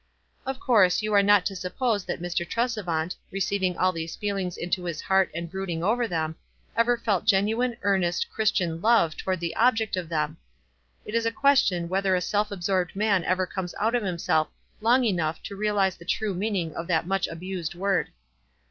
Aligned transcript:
Of 0.47 0.59
course 0.59 1.03
you 1.03 1.13
are 1.13 1.21
not 1.21 1.45
to 1.45 1.55
suppose 1.55 2.05
that 2.05 2.19
Mr. 2.19 2.43
Tresevant, 2.43 3.13
receiving 3.29 3.77
all 3.77 3.91
these 3.91 4.15
feelings 4.15 4.57
into 4.57 4.85
his 4.85 4.99
heart 4.99 5.29
and 5.35 5.47
brooding 5.47 5.83
over 5.83 6.07
them, 6.07 6.37
ever 6.75 6.97
felt 6.97 7.23
genuine, 7.25 7.75
earnest, 7.83 8.27
Christian 8.31 8.81
love 8.81 9.15
toward 9.15 9.39
the 9.39 9.55
ob 9.55 9.75
ject 9.75 9.95
of 9.95 10.09
them. 10.09 10.37
It 11.05 11.13
is 11.13 11.27
a 11.27 11.31
question 11.31 11.87
whether 11.87 12.15
a 12.15 12.19
self 12.19 12.49
5 12.49 12.51
$5 12.51 12.51
WISE 12.51 12.53
AND 12.53 12.57
OTHERWISE. 12.57 12.63
absorbed 12.89 12.95
man 12.95 13.23
ever 13.25 13.45
comes 13.45 13.75
out 13.79 13.93
of 13.93 14.01
himself 14.01 14.47
long 14.81 15.03
enough 15.05 15.43
to 15.43 15.55
realize 15.55 15.97
the 15.97 16.05
true 16.05 16.33
meaning 16.33 16.73
of 16.75 16.87
that 16.87 17.05
much 17.05 17.27
abused 17.27 17.75
word. 17.75 18.07